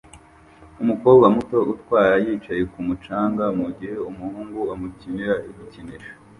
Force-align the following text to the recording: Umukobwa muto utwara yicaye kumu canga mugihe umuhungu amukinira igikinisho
Umukobwa 0.81 1.25
muto 1.35 1.57
utwara 1.73 2.15
yicaye 2.25 2.61
kumu 2.71 2.93
canga 3.03 3.45
mugihe 3.59 3.95
umuhungu 4.09 4.59
amukinira 4.73 5.33
igikinisho 5.49 6.11